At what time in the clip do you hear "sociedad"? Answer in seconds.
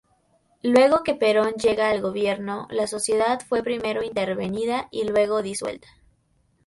2.87-3.39